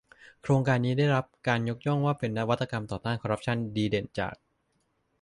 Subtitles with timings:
[0.41, 4.33] โครงการนี้ได้รับการยกย่องว่าเป็นนวัตกรรมต่อต้านการคอร์รัปชั่นดีเด่นจาก